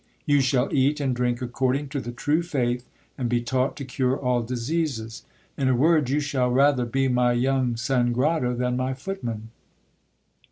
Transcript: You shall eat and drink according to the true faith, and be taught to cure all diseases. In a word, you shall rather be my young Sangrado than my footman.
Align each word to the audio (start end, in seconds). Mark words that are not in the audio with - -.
You 0.25 0.41
shall 0.41 0.73
eat 0.73 0.99
and 0.99 1.15
drink 1.15 1.43
according 1.43 1.89
to 1.89 1.99
the 1.99 2.11
true 2.11 2.41
faith, 2.41 2.89
and 3.19 3.29
be 3.29 3.39
taught 3.39 3.75
to 3.77 3.85
cure 3.85 4.17
all 4.17 4.41
diseases. 4.41 5.25
In 5.59 5.69
a 5.69 5.75
word, 5.75 6.09
you 6.09 6.19
shall 6.19 6.49
rather 6.49 6.85
be 6.87 7.07
my 7.07 7.33
young 7.33 7.75
Sangrado 7.75 8.55
than 8.57 8.77
my 8.77 8.95
footman. 8.95 9.51